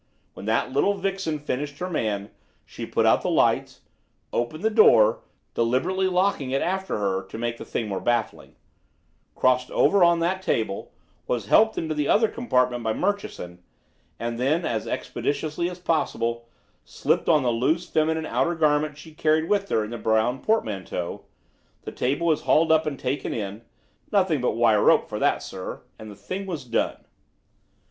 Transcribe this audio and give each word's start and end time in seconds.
When 0.33 0.47
that 0.47 0.73
little 0.73 0.95
vixen 0.95 1.37
finished 1.37 1.77
her 1.77 1.87
man, 1.87 2.31
she 2.65 2.87
put 2.87 3.05
out 3.05 3.21
the 3.21 3.29
lights, 3.29 3.81
opened 4.33 4.63
the 4.63 4.71
door 4.71 5.19
(deliberately 5.53 6.07
locking 6.07 6.49
it 6.49 6.63
after 6.63 6.97
her 6.97 7.21
to 7.27 7.37
make 7.37 7.57
the 7.57 7.65
thing 7.65 7.87
more 7.87 7.99
baffling), 7.99 8.55
crossed 9.35 9.69
over 9.69 10.03
on 10.03 10.17
that 10.19 10.41
table, 10.41 10.91
was 11.27 11.45
helped 11.49 11.77
into 11.77 11.93
the 11.93 12.07
other 12.07 12.27
compartment 12.27 12.83
by 12.83 12.93
Murchison, 12.93 13.61
and 14.17 14.39
then 14.39 14.65
as 14.65 14.87
expeditiously 14.87 15.69
as 15.69 15.77
possible 15.77 16.47
slipped 16.83 17.29
on 17.29 17.43
the 17.43 17.51
loose 17.51 17.87
feminine 17.87 18.25
outer 18.25 18.55
garments 18.55 18.99
she 18.99 19.13
carried 19.13 19.47
with 19.47 19.69
her 19.69 19.83
in 19.85 19.91
the 19.91 19.99
brown 19.99 20.41
portmanteau, 20.41 21.25
the 21.83 21.91
table 21.91 22.25
was 22.25 22.41
hauled 22.41 22.71
up 22.71 22.87
and 22.87 22.97
taken 22.97 23.35
in 23.35 23.61
nothing 24.11 24.41
but 24.41 24.53
wire 24.57 24.81
rope 24.83 25.07
for 25.07 25.19
that, 25.19 25.43
sir 25.43 25.83
and 25.99 26.09
the 26.09 26.15
thing 26.15 26.47
was 26.47 26.65
done. 26.65 27.05